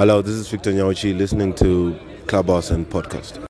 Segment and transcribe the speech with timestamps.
[0.00, 1.94] Hello, this is Victor Nyauchi listening to
[2.26, 3.44] Clubhouse End Podcast.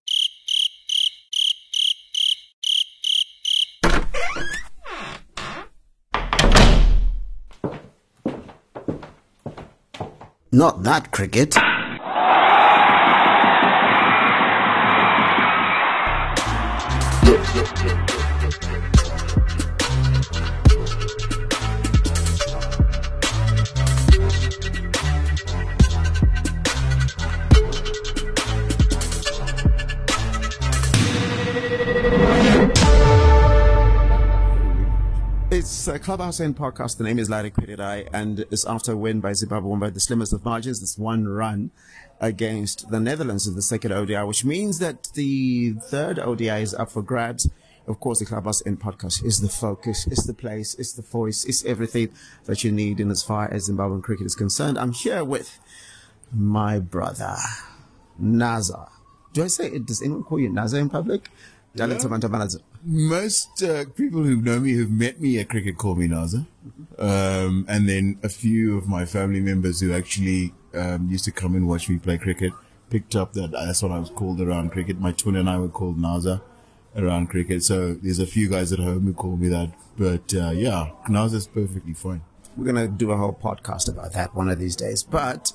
[10.50, 11.54] Not that cricket.
[36.02, 36.96] Clubhouse End podcast.
[36.96, 40.00] The name is Larry Kwirirayi, and it's after a win by Zimbabwe won by the
[40.00, 40.82] slimmest of margins.
[40.82, 41.70] It's one run
[42.20, 46.90] against the Netherlands in the second ODI, which means that the third ODI is up
[46.90, 47.50] for grabs.
[47.86, 51.44] Of course, the Clubhouse End podcast is the focus, it's the place, it's the voice,
[51.44, 52.10] it's everything
[52.46, 54.78] that you need in as far as Zimbabwean cricket is concerned.
[54.78, 55.58] I'm here with
[56.32, 57.36] my brother,
[58.20, 58.88] Naza.
[59.32, 59.86] Do I say it?
[59.86, 61.28] Does anyone call you Naza in public?
[62.04, 62.10] Yeah.
[62.82, 66.46] Most uh, people who know me who've met me at cricket call me Naza.
[66.98, 71.54] Um, and then a few of my family members who actually um, used to come
[71.54, 72.52] and watch me play cricket
[72.90, 74.98] picked up that that's what I was called around cricket.
[74.98, 76.42] My twin and I were called Naza
[76.96, 77.62] around cricket.
[77.62, 79.72] So there's a few guys at home who call me that.
[79.96, 82.22] But uh, yeah, Naza's perfectly fine.
[82.56, 85.02] We're to do a whole podcast about that one of these days.
[85.02, 85.52] But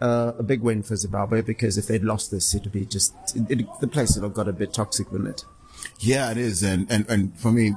[0.00, 3.60] uh, a big win for Zimbabwe because if they'd lost this, it'd be just it,
[3.60, 5.44] it, the place would have got a bit toxic, wouldn't it?
[5.98, 7.74] Yeah, it is, and and and for me,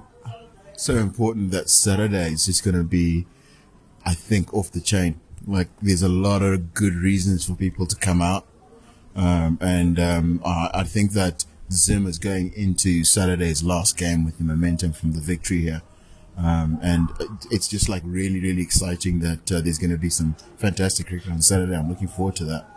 [0.78, 3.26] so important that Saturday is just going to be,
[4.06, 5.20] I think, off the chain.
[5.46, 8.46] Like, there's a lot of good reasons for people to come out,
[9.16, 14.38] um, and um, I, I think that Zim is going into Saturday's last game with
[14.38, 15.82] the momentum from the victory here.
[16.38, 17.10] Um, and
[17.52, 21.32] it's just like really, really exciting that uh, there's going to be some fantastic cricket
[21.32, 21.76] on Saturday.
[21.76, 22.68] I'm looking forward to that.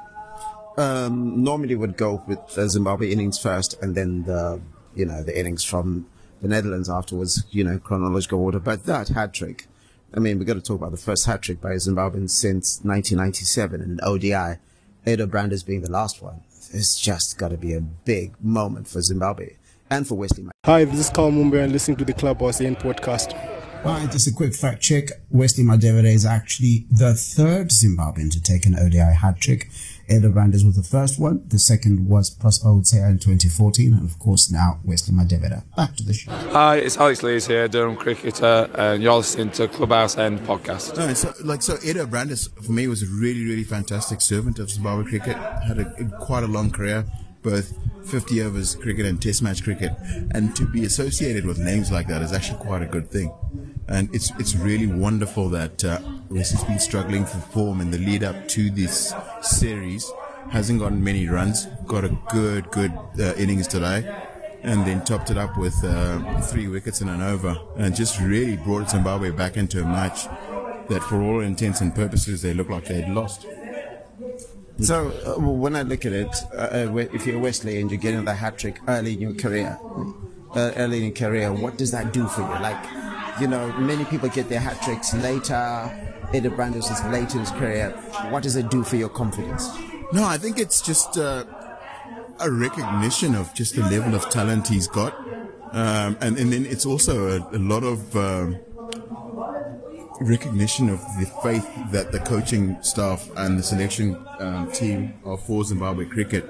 [0.77, 4.61] Um, normally would go with the Zimbabwe innings first and then the,
[4.97, 6.07] you know, the innings from
[6.43, 8.59] the Netherlands afterwards, you know, chronological order.
[8.59, 9.67] But that hat trick,
[10.15, 12.81] I mean, we've got to talk about the first hat trick by a Zimbabwean since
[12.83, 14.59] 1997 in an ODI.
[15.07, 16.41] Eddo Brandes being the last one.
[16.73, 19.55] It's just got to be a big moment for Zimbabwe
[19.89, 20.49] and for Wessly.
[20.65, 23.56] Hi, this is Carl Mumba and listening to the Clubhouse End podcast.
[23.85, 25.11] All right, just a quick fact check.
[25.33, 29.69] Wessly Madhevere is actually the third Zimbabwean to take an ODI hat trick.
[30.09, 31.45] Eddo Brandes was the first one.
[31.49, 33.93] The second was Prosper Utseya in 2014.
[33.93, 35.63] And of course, now Wessly Madhevere.
[35.77, 36.31] Back to the show.
[36.31, 40.97] Hi, it's Alex Lees here, Durham cricketer, and you're listening to Clubhouse End podcast.
[40.97, 44.71] No, so, like, so Eddo Brandes, for me, was a really, really fantastic servant of
[44.71, 45.37] Zimbabwe cricket.
[45.37, 47.05] Had a, quite a long career
[47.47, 47.79] both
[48.11, 49.93] 50 overs cricket and test match cricket.
[50.33, 53.33] And to be associated with names like that is actually quite a good thing.
[53.89, 56.01] And it's, it's really wonderful that, uh,
[56.35, 60.11] has been struggling for form in the lead up to this series.
[60.51, 64.13] Hasn't gotten many runs, got a good, good uh, innings today.
[64.63, 68.57] And then topped it up with uh, three wickets in an over, and just really
[68.57, 70.25] brought Zimbabwe back into a match
[70.89, 73.47] that, for all intents and purposes, they looked like they had lost.
[74.81, 78.35] So uh, when I look at it, uh, if you're Wessly and you're getting that
[78.35, 79.79] hat trick early in your career,
[80.55, 82.49] uh, early in your career, what does that do for you?
[82.49, 82.85] Like,
[83.41, 85.91] you know, many people get their hat tricks later.
[86.35, 87.91] Eddo Brandes is late in his career.
[88.31, 89.69] What does it do for your confidence?
[90.13, 91.45] No, I think it's just uh,
[92.41, 95.15] a recognition of just the level of talent he's got,
[95.73, 98.15] um, and and then it's also a, a lot of.
[98.17, 98.59] Um,
[100.21, 105.65] recognition of the faith that the coaching staff and the selection um, team of for
[105.65, 106.45] Zimbabwe cricket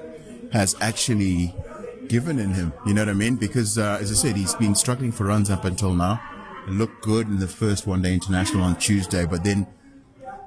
[0.51, 1.53] has actually
[2.07, 2.73] given in him.
[2.85, 3.35] You know what I mean?
[3.35, 6.21] Because uh, as I said, he's been struggling for runs up until now.
[6.67, 9.67] Looked good in the first one day international on Tuesday, but then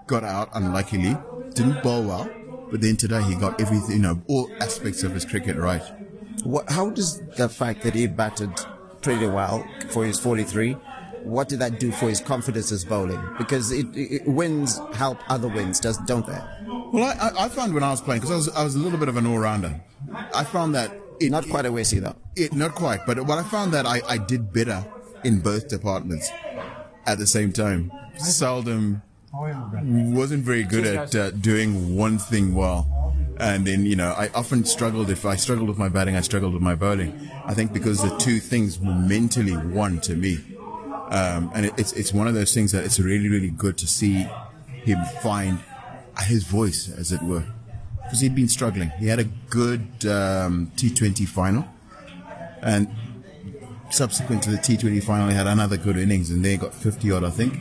[0.07, 1.17] got out unluckily.
[1.55, 2.31] Didn't bowl well,
[2.71, 5.83] but then today he got everything, you know, all aspects of his cricket right.
[6.45, 8.51] What, how does the fact that he batted
[9.03, 10.77] pretty well for his 43
[11.25, 13.21] what did that do for his confidence as bowling?
[13.39, 16.39] Because it, it, wins help other wins, does don't they?
[16.93, 18.99] Well, I, I found when I was playing because I was I was a little
[18.99, 19.81] bit of an all rounder.
[20.35, 22.17] I found that it, not quite a Wessly though.
[22.37, 24.85] It not quite, but what I found that I, I did better
[25.25, 26.31] in both departments
[27.07, 27.93] at the same time.
[28.17, 29.03] Seldom
[29.33, 33.15] wasn't very good at uh, doing one thing well.
[33.39, 35.09] And then, you know, I often struggled.
[35.09, 37.31] If I struggled with my batting, I struggled with my bowling.
[37.47, 40.39] I think because the two things were mentally one to me.
[41.11, 43.87] Um, and it, it's it's one of those things that it's really really good to
[43.87, 44.29] see
[44.67, 45.59] him find
[46.23, 47.45] his voice, as it were,
[48.03, 48.91] because he'd been struggling.
[48.99, 51.67] He had a good um, T20 final,
[52.63, 52.89] and
[53.91, 57.25] subsequent to the T20 final, he had another good innings, and they got 50 odd,
[57.25, 57.59] I think.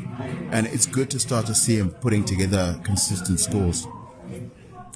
[0.52, 3.88] And it's good to start to see him putting together consistent scores.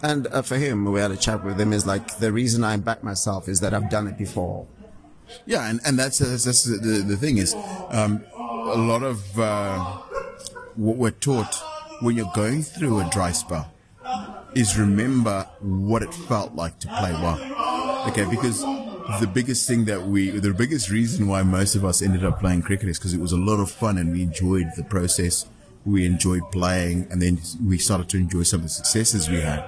[0.02, 1.72] And uh, for him, we had a chat with him.
[1.72, 4.68] Is like the reason I back myself is that I've done it before.
[5.46, 7.56] Yeah, and, and that's, that's, that's the, the thing is,
[7.90, 8.24] um,
[8.74, 9.78] a lot of uh,
[10.76, 11.54] what we're taught
[12.02, 13.72] when you're going through a dry spell
[14.56, 17.40] is remember what it felt like to play well.
[18.10, 18.62] Okay, because
[19.20, 22.64] the biggest thing that we, the biggest reason why most of us ended up playing
[22.64, 25.46] cricket is because it was a lot of fun and we enjoyed the process.
[25.86, 29.64] We enjoyed playing and then we started to enjoy some of the successes we had.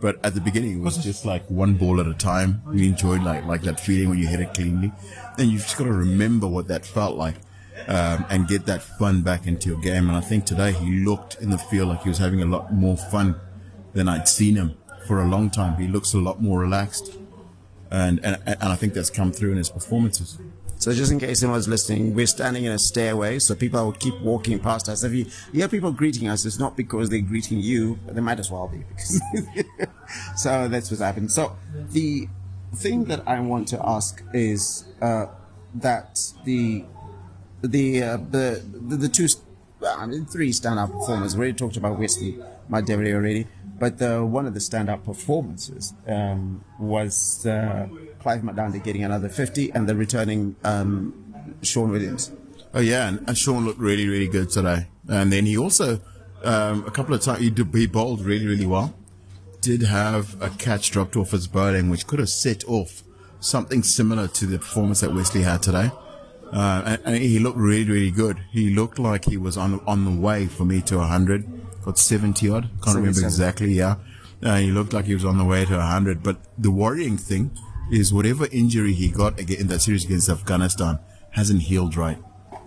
[0.00, 2.62] But at the beginning, it was just like one ball at a time.
[2.66, 4.92] We enjoyed like, like that feeling when you hit it cleanly.
[5.38, 7.36] And you've just got to remember what that felt like.
[7.88, 10.08] Um, and get that fun back into your game.
[10.08, 12.72] And I think today he looked in the field like he was having a lot
[12.72, 13.36] more fun
[13.92, 15.80] than I'd seen him for a long time.
[15.80, 17.16] He looks a lot more relaxed.
[17.90, 20.36] And, and, and I think that's come through in his performances.
[20.78, 24.20] So just in case anyone's listening, we're standing in a stairway, so people will keep
[24.20, 25.04] walking past us.
[25.04, 28.38] If you, hear people greeting us, it's not because they're greeting you, but they might
[28.38, 28.84] as well be.
[30.36, 31.32] So that's what's happened.
[31.32, 31.56] So
[31.90, 32.28] the
[32.76, 35.26] thing that I want to ask is uh,
[35.74, 36.84] that the
[37.62, 39.28] the, uh, the the the two,
[39.86, 41.34] I mean, three standout performers.
[41.36, 43.46] We already talked about Wessly, my deputy already,
[43.78, 47.88] but the, one of the standout performances um, was uh,
[48.20, 51.14] Clive Madande getting another 50 and the returning um,
[51.62, 52.32] Sean Williams.
[52.74, 54.86] Oh yeah, and, and, Sean looked really, really good today.
[55.08, 56.00] And then he also,
[56.42, 58.94] um, a couple of times, he, did, he bowled really, really well.
[59.60, 63.02] Did have a catch dropped off his bowling, which could have set off
[63.40, 65.90] something similar to the performance that Wessly had today.
[66.52, 68.38] Uh, and, and, he looked really, really good.
[68.52, 71.44] He looked like he was on on the way for me to 100.
[71.84, 72.70] Got 70 odd.
[72.82, 73.72] Can't remember exactly.
[73.72, 73.96] Yeah,
[74.42, 76.22] uh, he looked like he was on the way to 100.
[76.22, 77.50] But the worrying thing
[77.90, 80.98] is whatever injury he got in that series against Afghanistan
[81.30, 82.18] hasn't healed right.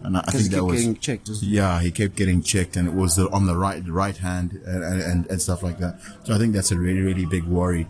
[0.02, 3.18] And I, I think that was checked, yeah, he kept getting checked, and it was
[3.18, 6.00] the, on the right right hand and, and, and stuff like that.
[6.24, 7.88] So I think that's a really really big worry.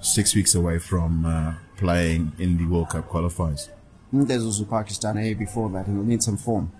[0.00, 3.68] Six weeks away from uh, playing in the World Cup qualifiers.
[4.12, 5.86] There's also Pakistan A before that.
[5.86, 6.72] He'll need some form.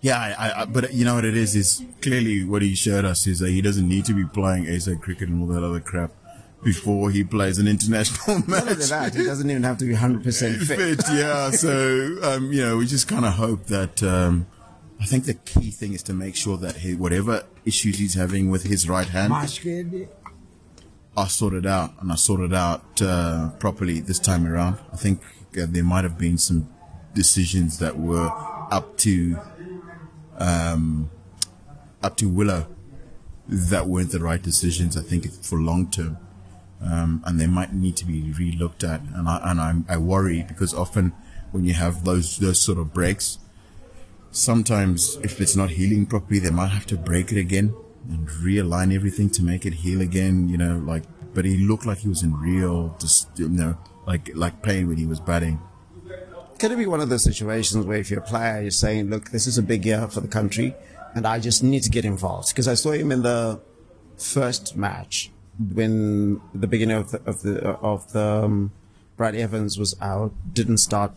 [0.00, 1.54] Yeah, I, I, but you know what it is?
[1.54, 4.96] Is clearly what he showed us is that he doesn't need to be playing ASA
[4.96, 6.10] cricket and all that other crap
[6.62, 8.64] before he plays an international match.
[8.64, 10.24] Not that, he doesn't even have to be 100%
[10.66, 10.66] fit.
[10.66, 14.46] fit yeah, so, um, you know, we just kind of hope that, um,
[15.00, 18.50] I think the key thing is to make sure that he, whatever issues he's having
[18.50, 19.32] with his right hand
[21.16, 24.78] are sorted out and are sorted out uh, properly this time around.
[24.92, 25.20] I think
[25.58, 26.68] uh, there might have been some
[27.14, 28.30] decisions that were
[28.70, 29.38] up to
[30.38, 31.10] um,
[32.02, 32.66] up to Willow
[33.48, 34.96] that weren't the right decisions.
[34.96, 36.18] I think for long term,
[36.80, 39.00] um, and they might need to be re-looked at.
[39.14, 41.12] And I and I'm, I worry because often
[41.50, 43.38] when you have those those sort of breaks,
[44.30, 47.74] sometimes if it's not healing properly, they might have to break it again
[48.08, 50.48] and realign everything to make it heal again.
[50.48, 53.76] You know, like but he looked like he was in real, just you know,
[54.06, 55.60] like like pain when he was batting.
[56.58, 59.30] Could it be one of those situations where if you're a player, you're saying, "Look,
[59.30, 60.74] this is a big year for the country,
[61.14, 62.48] and I just need to get involved"?
[62.48, 63.60] Because I saw him in the
[64.16, 68.72] first match when the beginning of the of the of the um,
[69.16, 71.16] Brad Evans was out, didn't start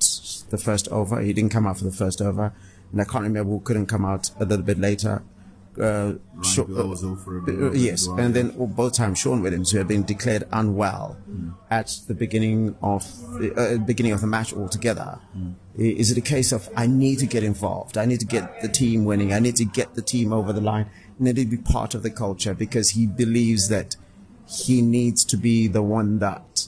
[0.50, 1.22] the first over.
[1.22, 2.54] He didn't come out for the first over,
[2.92, 5.24] and I can't remember who couldn't come out a little bit later
[5.80, 6.14] uh,
[6.44, 9.88] Sean, was for a bit, uh, yes, and then both times Sean Williams, who had
[9.88, 11.54] been declared unwell mm.
[11.70, 13.04] at the beginning of
[13.40, 15.20] the uh, beginning of the match altogether.
[15.38, 15.56] Mm.
[15.78, 17.98] Is it a case of I need to get involved?
[17.98, 19.34] I need to get the team winning.
[19.34, 20.90] I need to get the team over the line.
[21.20, 23.98] I need to be part of the culture because he believes that
[24.48, 26.68] he needs to be the one that,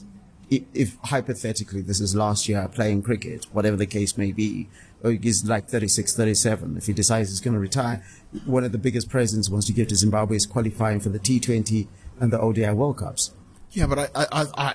[0.50, 4.68] if, hypothetically this is last year playing cricket, whatever the case may be,
[5.02, 6.76] or he's like 36, 37.
[6.76, 8.02] If he decides he's going to retire,
[8.46, 11.86] one of the biggest presents once you give to Zimbabwe is qualifying for the T20
[12.20, 13.32] and the ODI World Cups.
[13.72, 14.74] Yeah, but I, I, I,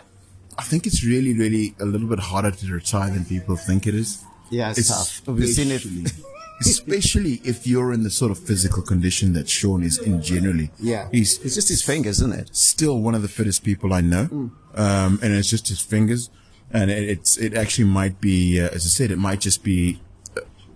[0.58, 3.96] I think it's really, really a little bit harder to retire than people think it
[3.96, 4.24] is.
[4.50, 5.28] Yeah, it's tough.
[5.28, 6.14] We've seen it.
[6.62, 10.70] especially if you're in the sort of physical condition that Sean is in generally.
[10.80, 11.10] Yeah.
[11.12, 12.56] He's, it's just his fingers, isn't it?
[12.56, 14.26] Still one of the fittest people I know.
[14.26, 14.52] Mm.
[14.76, 16.30] Um, and it's just his fingers.
[16.72, 20.00] And it, it's, it actually might be, uh, as I said, it might just be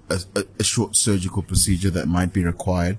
[0.09, 0.19] a,
[0.59, 2.97] a, short surgical procedure that might be required.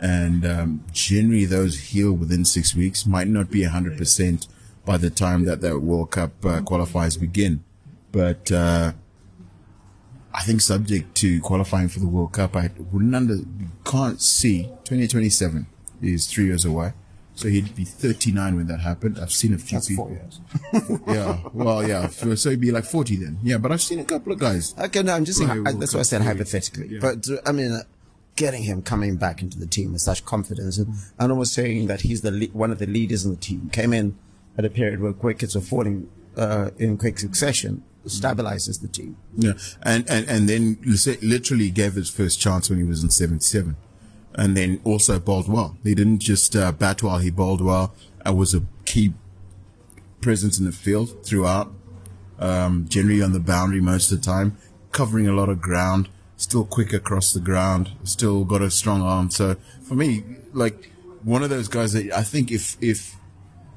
[0.00, 3.06] And um, generally, those heal within six weeks.
[3.06, 4.48] Might not be 100%
[4.84, 7.62] by the time that the World Cup uh, qualifiers begin.
[8.10, 8.92] But uh,
[10.34, 13.36] I think, subject to qualifying for the World Cup, I wouldn't under
[13.84, 15.66] can't see 2027
[16.00, 16.94] is three years away.
[17.34, 19.18] So he'd be 39 when that happened.
[19.18, 20.16] I've seen a few That's people.
[21.06, 21.40] Yeah.
[21.52, 22.08] Well, yeah.
[22.08, 23.38] So he'd be like 40 then.
[23.42, 23.58] Yeah.
[23.58, 24.74] But I've seen a couple of guys.
[24.78, 25.02] Okay.
[25.02, 26.88] No, I'm just saying, I, that's what I said hypothetically.
[26.88, 26.98] Yeah.
[27.00, 27.82] But uh, I mean, uh,
[28.36, 32.02] getting him coming back into the team with such confidence and, and almost saying that
[32.02, 33.70] he's the le- one of the leaders in the team.
[33.70, 34.16] Came in
[34.56, 39.16] at a period where wickets were falling uh, in quick succession, stabilizes the team.
[39.36, 40.78] Yeah, and and and then
[41.22, 43.76] literally gave his first chance when he was in '77,
[44.34, 45.76] and then also bowled well.
[45.82, 47.94] He didn't just uh, bat well; he bowled well.
[48.24, 49.12] and was a key
[50.20, 51.72] presence in the field throughout.
[52.38, 54.56] Um, generally on the boundary most of the time,
[54.90, 56.08] covering a lot of ground
[56.42, 59.30] still quick across the ground, still got a strong arm.
[59.30, 60.90] So for me, like
[61.22, 63.16] one of those guys that I think if, if,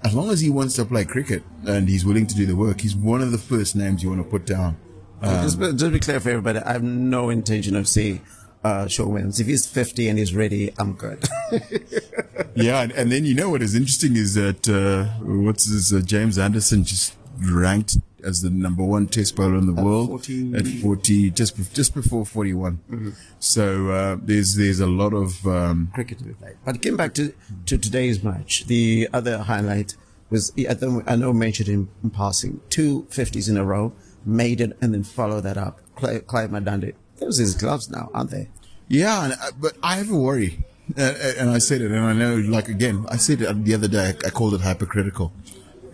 [0.04, 2.82] as long as he wants to play cricket and he's willing to do the work,
[2.82, 4.78] he's one of the first names you want to put down.
[5.22, 8.22] Um, just, just be clear for everybody, I have no intention of seeing
[8.66, 9.40] uh, Sean Williams.
[9.40, 11.24] If he's 50 and he's ready, I'm good.
[12.56, 15.94] yeah, and, and, then you know what is interesting is that uh, what's this?
[15.94, 20.10] Uh, James Anderson just ranked as the number one test bowler in the at world
[20.10, 22.80] 40, at 40, just just before 41.
[22.90, 23.10] Mm-hmm.
[23.38, 26.58] So uh, there's there's a lot of um, cricket to be played.
[26.66, 27.36] But getting back to,
[27.68, 29.96] to today's match, the other highlight
[30.32, 33.94] was I know mentioned in, in passing two 50s in a row,
[34.26, 35.82] made it, and then follow that up.
[35.96, 36.96] Clive Madande.
[37.20, 38.50] Those his gloves now, aren't they?
[38.88, 40.64] Yeah, uh, but I have a worry.
[40.98, 43.74] Uh, uh, and I said it, and I know, like again, I said it the
[43.74, 44.14] other day.
[44.26, 45.34] I called it hypercritical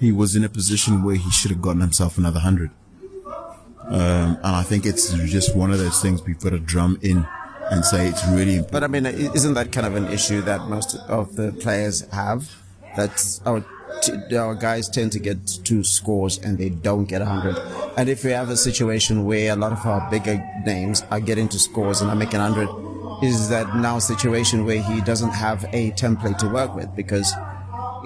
[0.02, 2.72] he was in a position where he should have gotten himself another hundred.
[3.84, 7.28] Um, and I think it's just one of those things we put a drum in
[7.70, 8.72] and say it's really important.
[8.72, 12.52] But I mean, isn't that kind of an issue that most of the players have?
[12.98, 13.12] That
[14.32, 17.58] our, our guys tend to get two scores and they don't get a hundred.
[17.98, 21.48] And if we have a situation where a lot of our bigger names are getting
[21.50, 22.70] to scores and are making a hundred,
[23.24, 27.34] is that now a situation where he doesn't have a template to work with because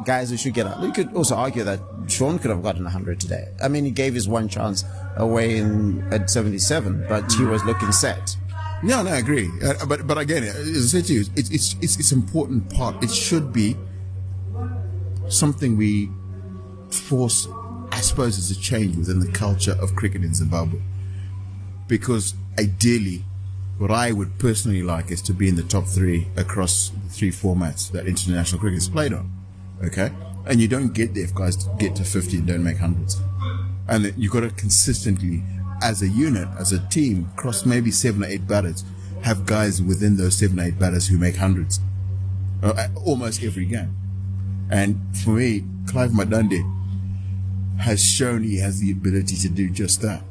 [0.06, 0.82] guys who should get up.
[0.82, 3.48] You could also argue that Sean could have gotten 100 today.
[3.62, 4.84] I mean, he gave his one chance
[5.18, 8.38] away in at 77, but he was looking set.
[8.84, 9.50] No, no, I agree.
[9.64, 13.02] Uh, but but again, as I said to you, it's it's it's it's important part.
[13.04, 13.76] It should be
[15.30, 16.10] something we
[16.90, 17.48] force.
[17.92, 20.82] I suppose as a change within the culture of cricket in Zimbabwe,
[21.88, 23.24] because ideally,
[23.78, 27.32] what I would personally like is to be in the top three across the three
[27.32, 29.32] formats that international cricket is played on.
[29.84, 30.12] Okay.
[30.46, 33.20] And you don't get there if guys get to 50 and don't make hundreds.
[33.88, 35.44] And you've got to consistently,
[35.82, 38.84] as a unit, as a team, cross maybe seven or eight batters,
[39.24, 41.80] have guys within those seven or eight batters who make hundreds.
[42.64, 43.96] Uh, almost every game.
[44.70, 46.64] And for me, Clive Madande
[47.80, 50.24] has shown he has the ability to do just that.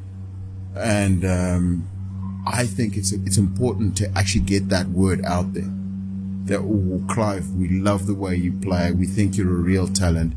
[0.75, 5.71] And um, I think it's it's important to actually get that word out there
[6.45, 8.91] that, oh, Clive, we love the way you play.
[8.91, 10.35] We think you're a real talent.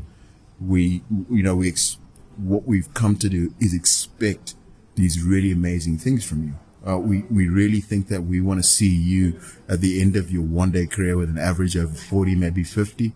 [0.59, 1.97] We, you know, we, ex-
[2.37, 4.55] what we've come to do is expect
[4.95, 6.53] these really amazing things from you.
[6.91, 10.31] Uh, we, we really think that we want to see you at the end of
[10.31, 13.13] your one day career with an average of 40, maybe 50.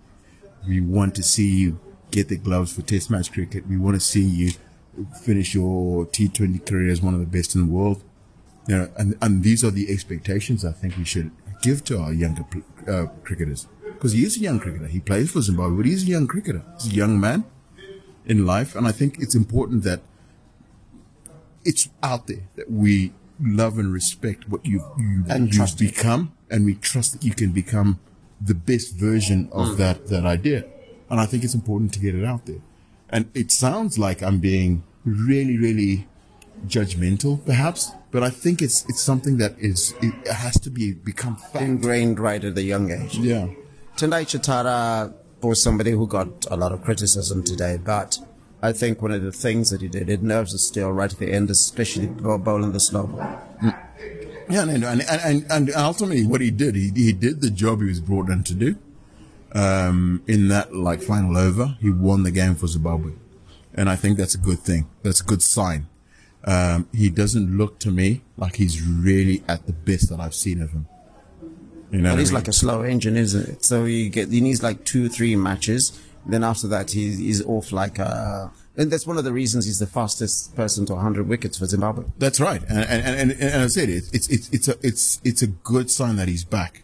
[0.67, 1.79] We want to see you
[2.11, 3.67] get the gloves for test match cricket.
[3.67, 4.51] We want to see you
[5.21, 8.03] finish your T20 career as one of the best in the world.
[8.67, 12.13] You know, and, and these are the expectations I think we should give to our
[12.13, 12.45] younger
[12.87, 13.67] uh, cricketers.
[13.83, 14.87] Because he is a young cricketer.
[14.87, 16.63] He plays for Zimbabwe, but he's a young cricketer.
[16.75, 17.45] He's a young man
[18.25, 18.75] in life.
[18.75, 20.01] And I think it's important that
[21.65, 26.33] it's out there that we love and respect what you, you, and you've become.
[26.49, 27.99] And we trust that you can become
[28.41, 29.77] the best version of mm.
[29.77, 30.65] that, that idea.
[31.09, 32.61] And I think it's important to get it out there.
[33.09, 36.07] And it sounds like I'm being really, really
[36.67, 41.35] judgmental, perhaps, but I think it's it's something that is it has to be become
[41.35, 41.63] fact.
[41.63, 43.17] ingrained right at a young age.
[43.17, 43.47] Yeah,
[43.97, 48.17] Tendai Chatara was somebody who got a lot of criticism today, but
[48.61, 51.19] I think one of the things that he did, it nerves us still right at
[51.19, 53.41] the end, especially bowling the slow ball.
[53.61, 53.82] Mm.
[54.49, 57.87] Yeah, and, and, and, and ultimately what he did, he, he did the job he
[57.87, 58.75] was brought in to do.
[59.53, 63.13] Um, in that like final over, he won the game for Zimbabwe.
[63.73, 64.89] And I think that's a good thing.
[65.03, 65.87] That's a good sign.
[66.45, 70.61] Um, he doesn't look to me like he's really at the best that I've seen
[70.61, 70.87] of him.
[71.91, 72.41] You know, he's I mean?
[72.41, 73.63] like a slow engine, isn't it?
[73.63, 76.01] So he get he needs like two, three matches.
[76.25, 78.51] Then after that, he's he's off like a.
[78.75, 82.05] And that's one of the reasons he's the fastest person to 100 wickets for Zimbabwe.
[82.17, 85.43] That's right, and and and, and I said it, it's it's it's a it's it's
[85.43, 86.81] a good sign that he's back,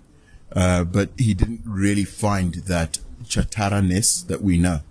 [0.54, 4.82] uh, but he didn't really find that Chatara-ness that we know.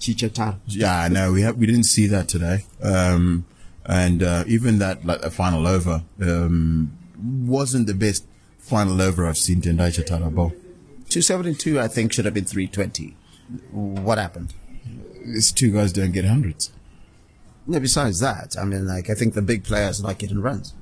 [0.00, 0.58] Chichatara.
[0.66, 2.64] Yeah, no, we have we didn't see that today.
[2.82, 3.44] Um,
[3.84, 8.26] and uh, even that like a final over um, wasn't the best
[8.58, 10.50] final over I've seen Tendai Chatara bowl.
[11.08, 13.16] 272, I think, should have been 320.
[13.70, 14.54] What happened?
[15.26, 16.72] These two guys don't get hundreds.
[17.68, 20.72] Yeah, besides that, I mean, like, I think the big players like getting runs.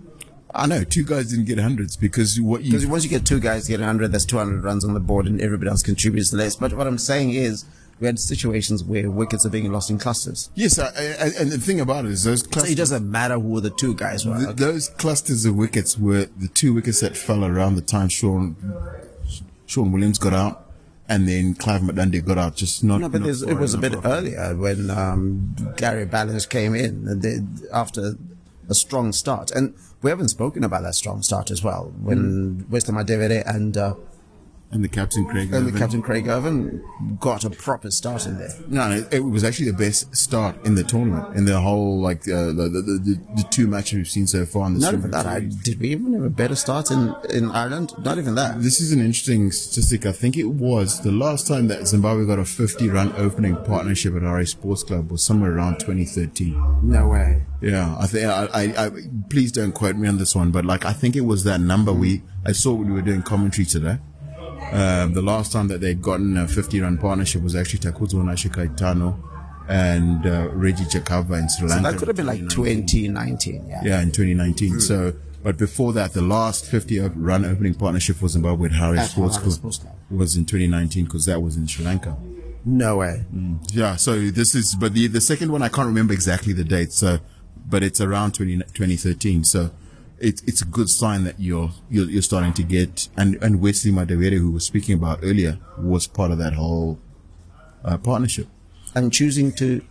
[0.55, 3.41] I know two guys didn't get hundreds because what you Because once you get two
[3.41, 6.55] guys get 100, that's 200 runs on the board and everybody else contributes less.
[6.57, 7.65] But what I'm saying is,
[8.01, 10.51] we had situations where wickets are being lost in clusters.
[10.55, 13.61] yes, I, I, and the thing about it is those So it doesn't matter who
[13.61, 14.37] the two guys were.
[14.37, 14.55] th- Okay.
[14.65, 18.57] those clusters of wickets were the two wickets that fell around the time Sean
[19.67, 20.64] Sean Williams got out,
[21.09, 22.57] and then Clive Madande got out.
[22.57, 23.01] Just not.
[23.01, 27.23] No, but not it was a bit earlier when um, Gary Ballance came in and
[27.23, 27.39] they,
[27.73, 28.15] after
[28.69, 29.51] a strong start.
[29.51, 31.93] And we haven't spoken about that strong start as well.
[32.01, 33.95] When Wessly Madhevere and, uh,
[34.75, 35.53] and the captain Craig.
[35.55, 36.83] and the captain Craig Ervine
[37.21, 38.53] got a proper start in there.
[38.69, 42.23] No, no, it was actually the best start in the tournament in the whole like
[42.29, 44.67] uh, the, the, the the two matches we've seen so far.
[44.67, 45.27] In the Not even that.
[45.27, 47.93] I, did we even have a better start in, in Ireland?
[48.05, 48.61] Not even that.
[48.61, 50.07] This is an interesting statistic.
[50.07, 54.15] I think it was the last time that Zimbabwe got a 50 run opening partnership
[54.17, 56.81] at Harare Sports Club was somewhere around 2013.
[56.83, 57.45] No way.
[57.61, 58.91] Yeah, I think I, I, I
[59.31, 61.93] please don't quote me on this one, but like I think it was that number
[61.93, 63.99] we I saw when we were doing commentary today.
[64.73, 69.17] Um, the last time that they'd gotten a 50 run partnership was actually Takudzwanashe Kaitano
[69.69, 71.85] and uh, Regis Chakabva in Sri Lanka.
[71.85, 73.67] So that could have been like 2019.
[73.69, 73.81] Yeah.
[73.85, 74.81] Yeah, in 2019.
[74.81, 79.39] So, but before that, the last 50 run opening partnership for Zimbabwe at Harare Sports
[79.39, 82.17] Club was in 2019 because that was in Sri Lanka.
[82.65, 83.25] No way.
[83.73, 86.93] Yeah, so this is, but the, the second one, I can't remember exactly the date.
[86.93, 87.19] So,
[87.67, 89.45] but it's around 20, 2013.
[89.45, 89.71] So
[90.25, 93.93] it, it's a good sign that you're, you're, you're starting to get, and, and Wessly
[93.93, 96.99] Madhevere, who was speaking about earlier, was part of that whole
[97.85, 98.49] uh, partnership.
[98.95, 99.83] and choosing to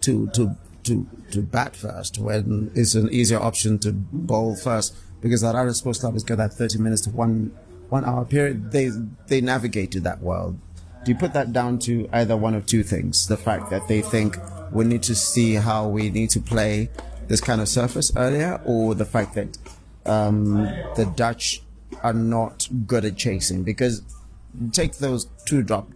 [0.00, 5.42] to to to to bat first when it's an easier option to bowl first because
[5.42, 7.52] that Harare Sports Club has got that 30 minutes to one
[7.88, 8.72] one hour period.
[8.72, 8.90] They
[9.28, 10.58] they navigated that world.
[11.04, 13.26] Do you put that down to either one of two things?
[13.26, 14.36] The fact that they think
[14.72, 16.90] we need to see how we need to play
[17.30, 19.56] this kind of surface earlier, or the fact that
[20.04, 20.64] um,
[20.96, 21.62] the Dutch
[22.02, 24.02] are not good at chasing because
[24.72, 25.88] take those two drop,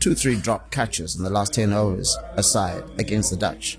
[0.00, 3.78] two three drop catches in the last ten overs aside against the Dutch.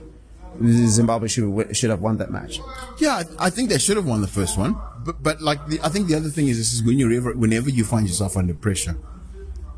[0.66, 2.62] Zimbabwe should should have won that match.
[3.00, 5.90] Yeah, I think they should have won the first one, but but like the, I
[5.90, 8.54] think the other thing is this is when you're ever whenever you find yourself under
[8.54, 8.96] pressure,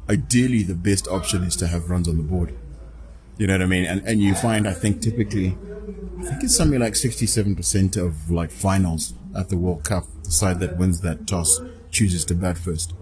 [0.08, 2.54] ideally the best option is to have runs on the board.
[3.38, 3.86] You know what I mean?
[3.86, 5.58] And and you find I think typically,
[6.20, 10.32] I think it's something like sixty-seven percent of like finals at the World Cup, the
[10.32, 11.60] side that wins that toss
[11.92, 12.94] chooses to bat first,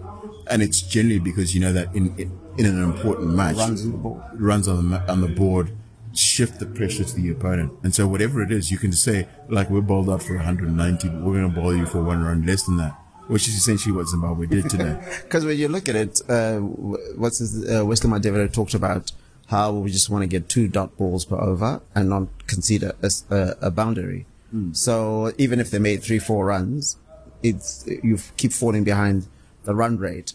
[0.48, 3.92] and it's generally because you know that in in, in an important match, Runs on
[3.92, 4.22] the board.
[4.40, 5.70] runs on the on the board
[6.12, 7.72] shift the pressure to the opponent.
[7.82, 11.22] And so whatever it is, you can say like we're bowled out for 190, but
[11.22, 12.92] we're going to bowl you for one run less than that,
[13.26, 14.96] which is essentially what Zimbabwe did today.
[15.24, 19.10] Because when you look at it, uh, what's his, uh, Wessly Madhevere talked about
[19.46, 22.94] how we just want to get two dot balls per over and not concede a,
[23.30, 24.26] a, a boundary.
[24.72, 26.96] So even if they made three, four runs,
[27.42, 29.26] it's you keep falling behind
[29.64, 30.34] the run rate.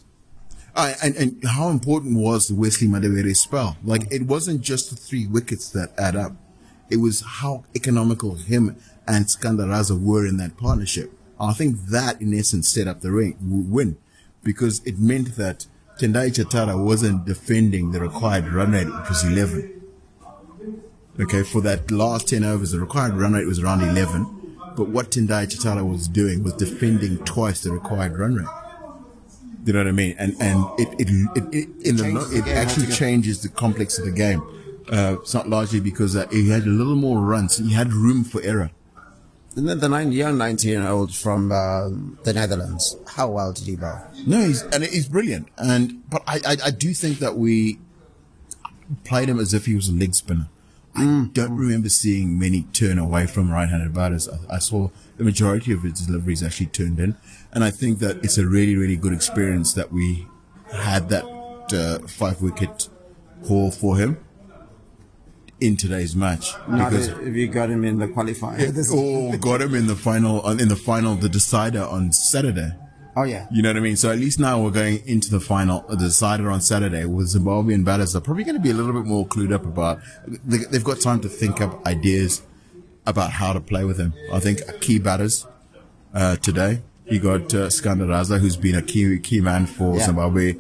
[0.75, 3.77] Uh, and, and how important was the Wessly Madhevere spell?
[3.81, 6.33] Like it wasn't just the three wickets that add up.
[6.89, 8.75] It was how economical him
[9.07, 11.13] and Sikandar Raza were in that partnership.
[11.39, 13.97] I think that in essence set up the ring, win
[14.43, 15.65] because it meant that
[15.99, 19.81] Tendai Chatara wasn't defending the required run rate, which was 11.
[21.19, 24.25] Okay, for that last 10 overs, the required run rate was around 11.
[24.77, 28.47] But what Tendai Chatara was doing was defending twice the required run rate.
[29.65, 30.15] You know what I mean?
[30.17, 34.05] And and it it it, it, in the, the it actually changes the complex of
[34.05, 34.41] the game.
[34.89, 37.57] Uh, it's not largely because uh, he had a little more runs.
[37.57, 38.71] He had room for error.
[39.55, 43.65] And then the nine, young 19 year old from um, the Netherlands, how well did
[43.65, 43.99] he bowl?
[44.25, 45.49] No, he's and he's brilliant.
[45.57, 47.79] And but I, I I do think that we
[49.03, 50.49] played him as if he was a leg spinner.
[50.95, 54.27] I don't remember seeing many turn away from right-handed batters.
[54.27, 57.15] I, I saw the majority of his deliveries actually turned in,
[57.51, 60.27] and I think that it's a really really good experience that we
[60.71, 61.25] had that
[61.73, 62.89] uh, five-wicket
[63.47, 64.17] haul for him
[65.61, 68.67] in today's match Now, because if you got him in the qualifier.
[68.73, 72.71] This- or got him in the final in the final the decider on Saturday.
[73.17, 73.47] oh, yeah.
[73.51, 73.97] You know what I mean?
[73.97, 77.27] So at least now we're going into the final, uh, the decider on Saturday with
[77.35, 79.99] Zimbabwean batters are probably going to be a little bit more clued up about.
[80.45, 82.41] They, they've got time to think up ideas
[83.05, 84.13] about how to play with him.
[84.31, 85.45] I think key batters
[86.13, 86.81] uh, today.
[87.07, 90.05] You got uh, Sikandar Raza, who's been a key key man for Yeah.
[90.05, 90.55] Zimbabwe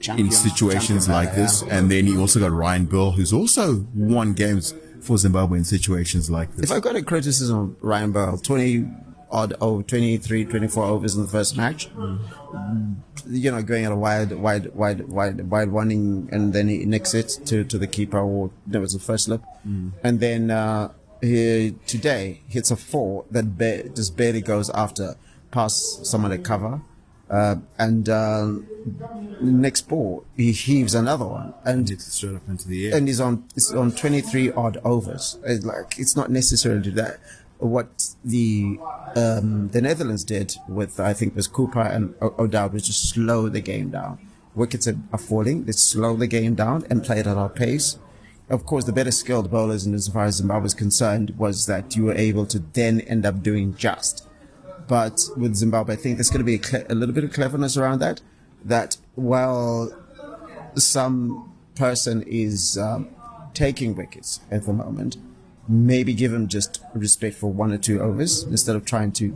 [0.00, 1.76] Champion- in situations champion like this, yeah.
[1.78, 6.30] and then you also got Ryan Burl, who's also won games for Zimbabwe in situations
[6.30, 6.70] like this.
[6.70, 8.86] If I've got a criticism of Ryan Burl, 20
[9.30, 11.88] odd, oh, 23, 24 overs in the first match,
[13.28, 16.84] you know, going at a wide, wide, wide, wide, wide one in, and then he
[16.84, 19.42] nicks it to, to the keeper, or that was the first slip.
[19.64, 25.16] And then, uh, he, today hits a four that ba- just barely goes after
[25.50, 26.80] past someone at cover.
[27.30, 28.52] Uh, and uh,
[29.40, 32.96] next ball, he heaves another one, and It's straight up into the air.
[32.96, 35.38] and he's on it's on 23 odd overs.
[35.44, 37.18] It's like it's not necessarily that.
[37.58, 38.78] What the
[39.16, 43.48] um, the Netherlands did with I think was Cooper and o- O'Dowd was just slow
[43.48, 44.18] the game down.
[44.54, 45.66] Wickets are, are falling.
[45.66, 47.98] Let's slow the game down and play it at our pace.
[48.48, 51.96] Of course, the better skilled bowlers, and as far as Zimbabwe is concerned, was that
[51.96, 54.26] you were able to then end up doing just.
[54.88, 57.32] But with Zimbabwe, I think there's going to be a, cle- a little bit of
[57.32, 58.20] cleverness around that.
[58.64, 59.92] That while
[60.76, 63.08] some person is um,
[63.54, 65.16] taking wickets at the moment,
[65.68, 69.28] maybe give him just respect for one or two overs instead of trying to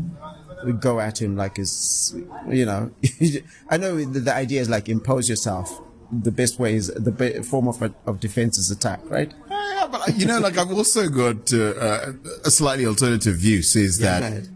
[0.81, 2.15] go at him like it's,
[2.49, 2.91] you know,
[3.69, 5.81] I know the, the idea is like impose yourself.
[6.11, 9.33] The best way is the be- form of, of defense is attack, right?
[9.51, 12.13] Yeah, but you know, like I've also got uh,
[12.45, 13.63] a slightly alternative view.
[13.63, 14.49] Says Yeah, that.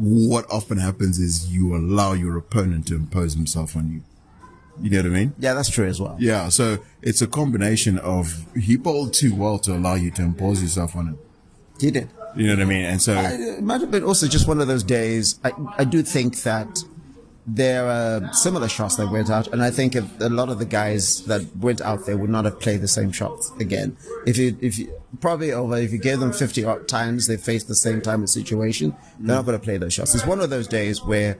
[0.00, 4.02] What often happens is you allow your opponent to impose himself on you.
[4.82, 5.34] You know what I mean?
[5.38, 6.16] Yeah, that's true as well.
[6.18, 6.48] Yeah.
[6.48, 10.96] So it's a combination of he bowled too well to allow you to impose yourself
[10.96, 11.18] on him.
[11.78, 12.08] He did.
[12.34, 12.84] You know what I mean?
[12.84, 15.38] And so It might have been also just one of those days.
[15.44, 16.82] I, I do think that
[17.46, 21.24] there are similar shots that went out, and I think a lot of the guys
[21.24, 23.96] that went out there would not have played the same shots again.
[24.26, 27.74] If you, if you, probably over, if you gave them 50 times, they faced the
[27.74, 30.14] same type of situation, they're not going to play those shots.
[30.14, 31.38] It's one of those days where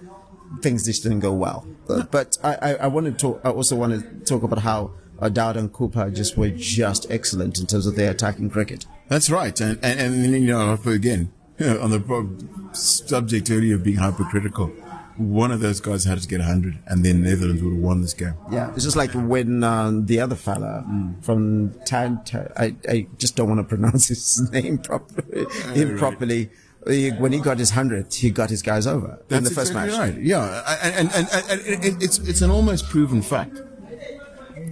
[0.62, 1.66] things just didn't go well.
[1.86, 4.92] But, but I, I, I want to talk, I also want to talk about how
[5.28, 8.86] Dowd and Cooper just were just excellent in terms of their attacking cricket.
[9.08, 14.72] That's right, and and, and you know again on the subject earlier of being hypercritical,
[15.20, 18.14] one of those guys had to get hundred, and then Netherlands would have won this
[18.14, 18.34] game.
[18.50, 20.84] Yeah, it's just like when um, the other fella
[21.22, 25.46] from Tan, Ta- I, I just don't want to pronounce his name properly.
[25.74, 26.50] improperly.
[26.88, 29.98] He- when he got his hundredth, he got his guys over in the first exactly
[29.98, 30.14] match.
[30.14, 30.22] right.
[30.22, 33.60] Yeah, and and, and, and, and it, it's it's an almost proven fact.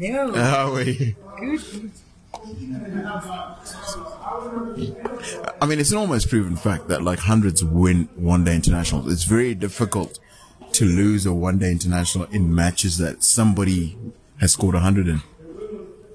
[0.01, 0.33] Hello.
[0.33, 1.15] How are you?
[1.39, 1.91] Good.
[5.61, 9.13] I mean, it's an almost proven fact that like hundreds win one day internationals.
[9.13, 10.19] It's very difficult
[10.79, 13.99] to lose a one day international in matches that somebody
[14.41, 15.21] has scored hundred in.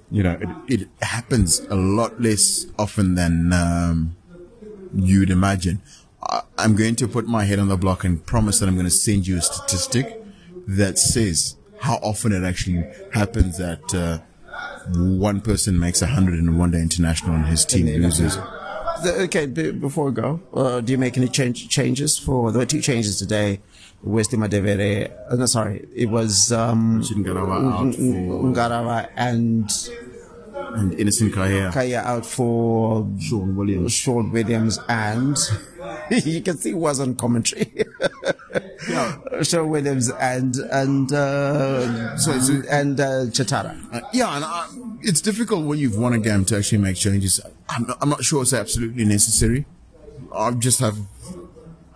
[0.10, 4.16] You know, it, it happens a lot less often than um,
[4.96, 5.82] you'd imagine.
[6.22, 8.86] I, I'm going to put my head on the block and promise that I'm going
[8.86, 10.24] to send you a statistic
[10.66, 14.20] that says how often it actually happens that uh,
[14.96, 18.38] one person makes a hundred in a one day international and his team loses.
[19.02, 22.60] The- okay, b- before we go, uh, do you make any change, changes for there
[22.60, 23.60] were two changes today?
[24.06, 29.70] Wessly Madhevere, uh, no, sorry, it was um, Ngarava out for Ngarava and
[30.76, 31.72] and Innocent Kaia.
[31.72, 33.94] Kaia out for Sean Williams.
[33.94, 35.38] Sean Williams, and
[36.12, 37.72] you can see he was on commentary.
[39.44, 43.76] Sean Williams and and uh, So it's- and uh, Chatara.
[43.94, 44.68] Uh, yeah, and I,
[45.02, 47.40] it's difficult when you've won a game to actually make changes.
[47.70, 49.66] I'm not, I'm not sure it's absolutely necessary.
[50.36, 50.98] I just have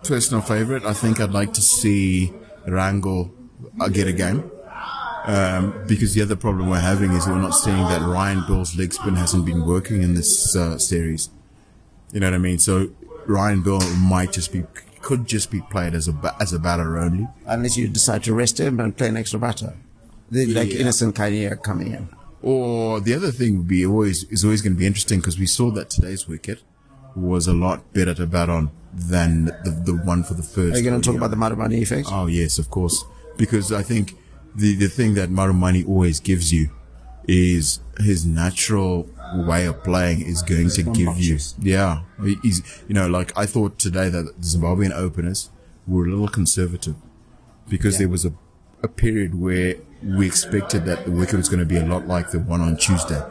[0.04, 0.84] personal favorite.
[0.84, 2.32] I think I'd like to see
[2.66, 3.30] Rango
[3.80, 4.50] uh, get a game.
[5.26, 8.94] Um, because the other problem we're having is we're not seeing that Ryan Burl's leg
[8.94, 11.28] spin hasn't been working in this uh, series.
[12.12, 12.58] You know what I mean?
[12.58, 12.88] So
[13.26, 14.62] Ryan Bill might just be
[15.08, 17.26] could just be played as a as a batter only.
[17.46, 19.72] Unless you decide to rest him and play an extra batter,
[20.30, 22.04] The- like innocent Kaia coming in.
[22.42, 25.46] Or the other thing would be always is always going to be interesting because we
[25.58, 26.58] saw that today's wicket
[27.16, 28.70] was a lot better to bat on
[29.12, 29.32] than
[29.64, 30.74] the the one for the first.
[30.74, 32.08] Are you going to talk about the Marumani effect?
[32.12, 32.96] Oh yes, of course,
[33.42, 34.14] because I think
[34.62, 36.64] the the thing that Marumani always gives you
[37.26, 38.94] is his natural
[39.34, 41.38] way of playing is going to give you.
[41.60, 42.02] Yeah,
[42.42, 45.50] he's you know like I thought today that the Zimbabwean openers
[45.86, 46.96] were a little conservative
[47.68, 48.32] because there was a
[48.82, 52.30] a period where we expected that the wicket was going to be a lot like
[52.30, 53.22] the one on Tuesday,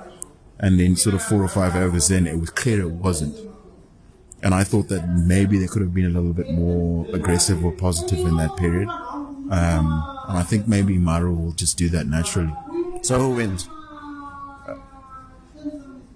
[0.60, 3.36] and then sort of four or five overs in, it was clear it wasn't.
[4.44, 7.72] And I thought that maybe they could have been a little bit more aggressive or
[7.72, 8.88] positive in that period.
[8.88, 12.54] Um, and I think maybe Maru will just do that naturally.
[13.02, 13.68] So who wins?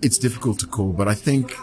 [0.02, 1.56] It's difficult to call, but I think,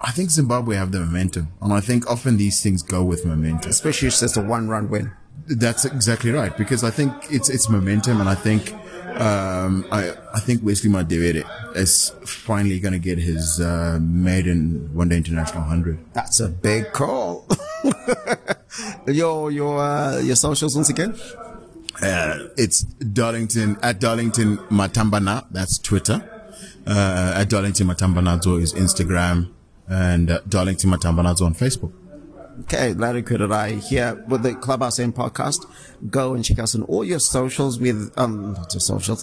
[0.00, 1.48] I think Zimbabwe have the momentum.
[1.60, 3.70] And I think often these things go with momentum.
[3.70, 5.12] Especially if it's just a one-run win.
[5.46, 8.74] That's exactly right because I think it's it's momentum, and I think
[9.18, 15.08] um, I I think Wessly Madhevere is finally going to get his uh, maiden one
[15.08, 15.98] day international hundred.
[16.12, 17.46] That's a big call.
[19.06, 21.14] your your uh, your socials once again.
[22.02, 25.46] Uh, it's Darlington at Darlington Matambana.
[25.50, 26.37] That's Twitter.
[26.88, 29.52] Uh, at Darlington Matambanadzo is Instagram,
[29.88, 31.92] and uh, Darlington Matambanadzo on Facebook.
[32.62, 35.66] Okay, Larry Kwirirayi here with the Clubhouse End podcast.
[36.10, 39.22] Go and check us on all your socials with, um, not your socials,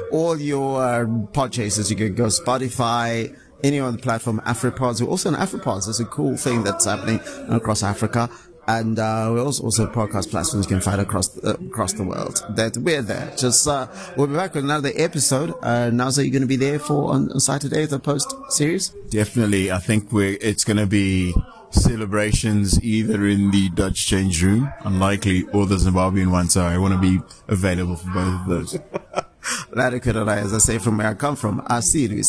[0.10, 1.54] all your uh, pod.
[1.56, 5.02] You can go Spotify, any other platform, AfriPods.
[5.02, 5.88] We're also on AfriPods.
[5.88, 8.30] It's a cool thing that's happening across Africa.
[8.68, 12.44] And uh, we also also podcast platforms you can find across across the world.
[12.50, 13.32] That we're there.
[13.36, 15.50] Just uh, we'll be back with another episode.
[15.62, 18.88] Uh, Naza, you're going to be there for on, on Saturday the post series?
[19.10, 19.70] Definitely.
[19.70, 21.32] I think we're, it's going to be
[21.70, 26.48] celebrations either in the Dutch change room, unlikely, or the Zimbabwean one.
[26.48, 28.78] So I want to be available for both of those.
[29.72, 31.62] Larry Kwirirayi, as I say from where I come from.
[31.66, 32.22] I'll see you.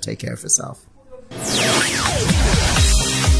[0.00, 0.86] Take care of yourself.